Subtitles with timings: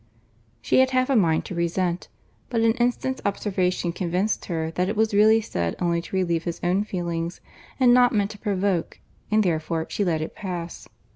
[0.63, 2.07] She had half a mind to resent;
[2.49, 6.59] but an instant's observation convinced her that it was really said only to relieve his
[6.63, 7.39] own feelings,
[7.79, 10.89] and not meant to provoke; and therefore she let it pass.